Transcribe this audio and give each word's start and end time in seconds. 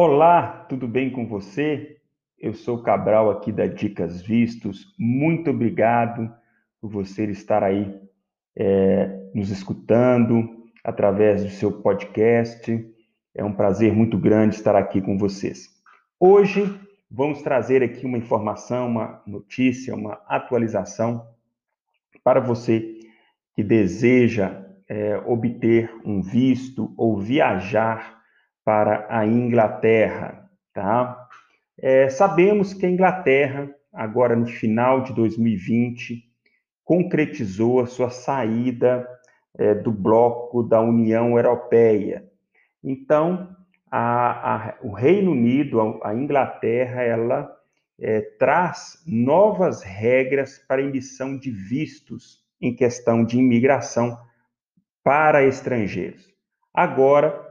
Olá, 0.00 0.64
tudo 0.68 0.86
bem 0.86 1.10
com 1.10 1.26
você? 1.26 1.96
Eu 2.38 2.54
sou 2.54 2.84
Cabral 2.84 3.32
aqui 3.32 3.50
da 3.50 3.66
Dicas 3.66 4.22
Vistos. 4.22 4.94
Muito 4.96 5.50
obrigado 5.50 6.32
por 6.80 6.88
você 6.88 7.24
estar 7.24 7.64
aí 7.64 8.00
é, 8.56 9.28
nos 9.34 9.50
escutando 9.50 10.70
através 10.84 11.42
do 11.42 11.50
seu 11.50 11.82
podcast. 11.82 12.72
É 13.34 13.42
um 13.42 13.52
prazer 13.52 13.92
muito 13.92 14.16
grande 14.16 14.54
estar 14.54 14.76
aqui 14.76 15.02
com 15.02 15.18
vocês. 15.18 15.66
Hoje 16.20 16.62
vamos 17.10 17.42
trazer 17.42 17.82
aqui 17.82 18.06
uma 18.06 18.18
informação, 18.18 18.86
uma 18.86 19.20
notícia, 19.26 19.96
uma 19.96 20.22
atualização 20.28 21.26
para 22.22 22.38
você 22.38 23.00
que 23.52 23.64
deseja 23.64 24.64
é, 24.88 25.16
obter 25.26 25.92
um 26.04 26.22
visto 26.22 26.94
ou 26.96 27.18
viajar 27.18 28.17
para 28.68 29.06
a 29.08 29.24
Inglaterra, 29.24 30.46
tá? 30.74 31.26
É, 31.80 32.10
sabemos 32.10 32.74
que 32.74 32.84
a 32.84 32.90
Inglaterra, 32.90 33.74
agora 33.90 34.36
no 34.36 34.44
final 34.44 35.02
de 35.02 35.14
2020, 35.14 36.22
concretizou 36.84 37.80
a 37.80 37.86
sua 37.86 38.10
saída 38.10 39.08
é, 39.56 39.74
do 39.74 39.90
bloco 39.90 40.62
da 40.62 40.82
União 40.82 41.38
Europeia. 41.38 42.30
Então, 42.84 43.56
a, 43.90 44.56
a, 44.56 44.74
o 44.82 44.92
Reino 44.92 45.32
Unido, 45.32 45.80
a, 45.80 46.10
a 46.10 46.14
Inglaterra, 46.14 47.02
ela 47.02 47.50
é, 47.98 48.20
traz 48.38 49.02
novas 49.06 49.82
regras 49.82 50.58
para 50.68 50.82
emissão 50.82 51.38
de 51.38 51.50
vistos 51.50 52.44
em 52.60 52.76
questão 52.76 53.24
de 53.24 53.38
imigração 53.38 54.18
para 55.02 55.42
estrangeiros. 55.42 56.28
Agora, 56.74 57.47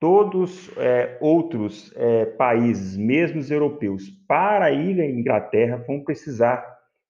todos 0.00 0.70
é, 0.76 1.18
outros 1.20 1.92
é, 1.96 2.24
países, 2.24 2.96
mesmo 2.96 3.40
os 3.40 3.50
europeus, 3.50 4.08
para 4.26 4.70
ir 4.70 5.00
à 5.00 5.06
Inglaterra, 5.06 5.82
vão 5.86 6.00
precisar 6.02 6.64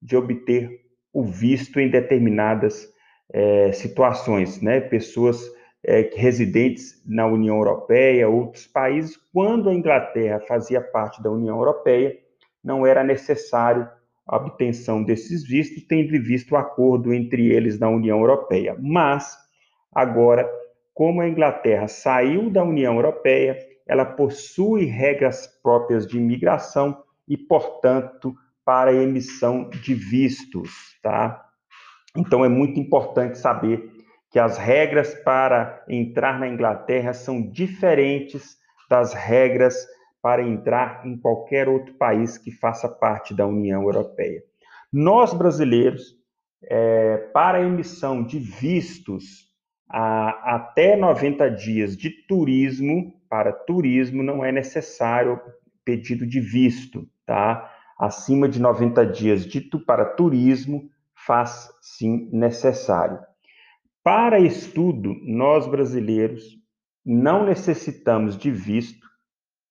de 0.00 0.16
obter 0.16 0.80
o 1.12 1.24
visto 1.24 1.78
em 1.78 1.90
determinadas 1.90 2.88
é, 3.32 3.72
situações, 3.72 4.60
né? 4.62 4.80
Pessoas 4.80 5.40
é, 5.84 6.10
residentes 6.14 7.02
na 7.06 7.26
União 7.26 7.56
Europeia, 7.56 8.28
outros 8.28 8.66
países, 8.66 9.16
quando 9.32 9.68
a 9.68 9.74
Inglaterra 9.74 10.40
fazia 10.40 10.80
parte 10.80 11.22
da 11.22 11.30
União 11.30 11.58
Europeia, 11.58 12.16
não 12.62 12.86
era 12.86 13.02
necessário 13.02 13.88
a 14.26 14.36
obtenção 14.36 15.02
desses 15.02 15.44
vistos, 15.44 15.82
tendo 15.84 16.10
visto 16.22 16.52
o 16.52 16.56
acordo 16.56 17.12
entre 17.12 17.50
eles 17.50 17.78
na 17.78 17.88
União 17.88 18.20
Europeia. 18.20 18.76
Mas 18.78 19.36
agora 19.92 20.48
como 21.00 21.22
a 21.22 21.28
Inglaterra 21.30 21.88
saiu 21.88 22.50
da 22.50 22.62
União 22.62 22.96
Europeia, 22.96 23.58
ela 23.88 24.04
possui 24.04 24.84
regras 24.84 25.46
próprias 25.62 26.06
de 26.06 26.18
imigração 26.18 27.02
e, 27.26 27.38
portanto, 27.38 28.36
para 28.66 28.92
emissão 28.92 29.70
de 29.70 29.94
vistos, 29.94 30.68
tá? 31.02 31.42
Então 32.14 32.44
é 32.44 32.50
muito 32.50 32.78
importante 32.78 33.38
saber 33.38 33.90
que 34.30 34.38
as 34.38 34.58
regras 34.58 35.14
para 35.24 35.82
entrar 35.88 36.38
na 36.38 36.46
Inglaterra 36.46 37.14
são 37.14 37.50
diferentes 37.50 38.58
das 38.86 39.14
regras 39.14 39.74
para 40.20 40.42
entrar 40.42 41.06
em 41.06 41.16
qualquer 41.16 41.66
outro 41.66 41.94
país 41.94 42.36
que 42.36 42.50
faça 42.50 42.86
parte 42.86 43.32
da 43.32 43.46
União 43.46 43.84
Europeia. 43.84 44.42
Nós 44.92 45.32
brasileiros, 45.32 46.14
é, 46.62 47.16
para 47.32 47.62
emissão 47.62 48.22
de 48.22 48.38
vistos 48.38 49.49
a, 49.90 50.54
até 50.56 50.96
90 50.96 51.50
dias 51.50 51.96
de 51.96 52.10
turismo, 52.10 53.20
para 53.28 53.52
turismo 53.52 54.22
não 54.22 54.44
é 54.44 54.52
necessário 54.52 55.40
pedido 55.84 56.26
de 56.26 56.40
visto, 56.40 57.08
tá? 57.26 57.68
Acima 57.98 58.48
de 58.48 58.60
90 58.60 59.04
dias 59.06 59.44
de 59.44 59.60
para 59.60 60.04
turismo 60.04 60.88
faz 61.26 61.68
sim 61.80 62.28
necessário. 62.32 63.18
Para 64.02 64.38
estudo, 64.38 65.14
nós 65.22 65.66
brasileiros 65.66 66.42
não 67.04 67.44
necessitamos 67.44 68.38
de 68.38 68.50
visto, 68.50 69.06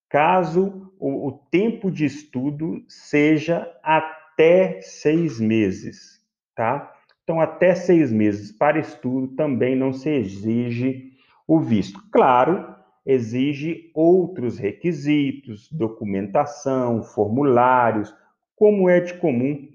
caso 0.08 0.92
o, 0.98 1.28
o 1.28 1.32
tempo 1.50 1.90
de 1.90 2.04
estudo 2.04 2.84
seja 2.88 3.66
até 3.82 4.80
seis 4.82 5.40
meses, 5.40 6.20
tá? 6.54 6.92
Então, 7.30 7.40
até 7.40 7.76
seis 7.76 8.10
meses 8.10 8.50
para 8.50 8.80
estudo 8.80 9.28
também 9.36 9.76
não 9.76 9.92
se 9.92 10.10
exige 10.10 11.12
o 11.46 11.60
visto. 11.60 12.02
Claro, 12.10 12.74
exige 13.06 13.88
outros 13.94 14.58
requisitos, 14.58 15.70
documentação, 15.70 17.04
formulários, 17.04 18.12
como 18.56 18.90
é 18.90 18.98
de 18.98 19.14
comum 19.14 19.68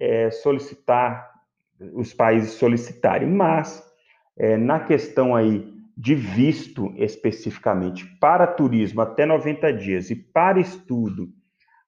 é, 0.00 0.30
solicitar, 0.30 1.30
os 1.92 2.14
países 2.14 2.52
solicitarem. 2.52 3.28
Mas, 3.28 3.86
é, 4.34 4.56
na 4.56 4.80
questão 4.80 5.36
aí 5.36 5.70
de 5.94 6.14
visto 6.14 6.94
especificamente 6.96 8.06
para 8.18 8.46
turismo 8.46 9.02
até 9.02 9.26
90 9.26 9.70
dias 9.74 10.08
e 10.08 10.16
para 10.16 10.58
estudo 10.58 11.28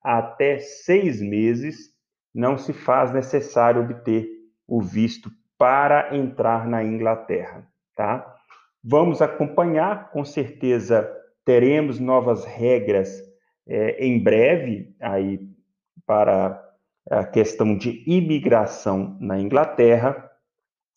até 0.02 0.58
seis 0.58 1.22
meses, 1.22 1.94
não 2.34 2.58
se 2.58 2.74
faz 2.74 3.10
necessário 3.10 3.80
obter 3.80 4.33
o 4.66 4.80
visto 4.80 5.30
para 5.58 6.16
entrar 6.16 6.66
na 6.66 6.82
Inglaterra, 6.82 7.66
tá? 7.94 8.34
Vamos 8.82 9.22
acompanhar, 9.22 10.10
com 10.10 10.24
certeza 10.24 11.10
teremos 11.44 11.98
novas 12.00 12.44
regras 12.44 13.22
é, 13.66 14.04
em 14.04 14.22
breve 14.22 14.94
aí 15.00 15.40
para 16.06 16.62
a 17.10 17.24
questão 17.24 17.76
de 17.76 18.02
imigração 18.06 19.16
na 19.20 19.38
Inglaterra 19.38 20.30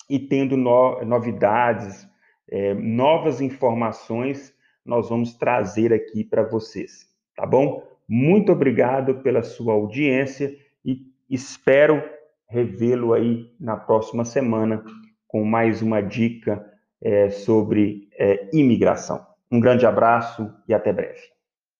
e 0.10 0.20
tendo 0.20 0.56
no, 0.56 1.04
novidades, 1.04 2.08
é, 2.50 2.74
novas 2.74 3.42
informações, 3.42 4.54
nós 4.86 5.10
vamos 5.10 5.34
trazer 5.34 5.94
aqui 5.94 6.24
para 6.24 6.44
vocês, 6.44 7.08
tá 7.36 7.46
bom? 7.46 7.86
Muito 8.08 8.54
obrigado 8.54 9.16
pela 9.16 9.44
sua 9.44 9.74
audiência 9.74 10.56
e 10.84 11.12
espero 11.30 12.02
revê-lo 12.50 13.14
aí 13.14 13.52
na 13.60 13.76
próxima 13.76 14.24
semana 14.26 14.84
com 15.28 15.44
mais 15.44 15.82
uma 15.82 16.02
dica 16.02 16.66
é, 17.02 17.30
sobre 17.30 18.08
é, 18.18 18.50
imigração. 18.54 19.26
Um 19.52 19.60
grande 19.60 19.86
abraço 19.86 20.52
e 20.68 20.74
até 20.74 20.92
breve. 20.92 21.37